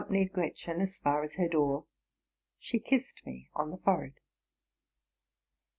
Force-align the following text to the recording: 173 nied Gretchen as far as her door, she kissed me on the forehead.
173 0.07 0.19
nied 0.19 0.33
Gretchen 0.33 0.81
as 0.81 0.97
far 0.97 1.21
as 1.21 1.35
her 1.35 1.47
door, 1.47 1.85
she 2.57 2.79
kissed 2.79 3.23
me 3.23 3.51
on 3.53 3.69
the 3.69 3.77
forehead. 3.77 4.15